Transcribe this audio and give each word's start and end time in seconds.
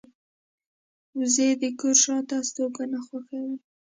وزې 1.17 1.47
د 1.61 1.63
کور 1.79 1.95
شاته 2.03 2.35
استوګنه 2.41 2.99
خوښوي 3.07 3.55